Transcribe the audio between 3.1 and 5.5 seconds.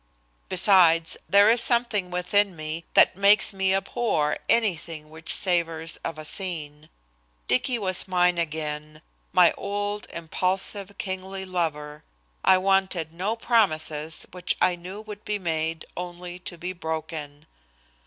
makes me abhor anything which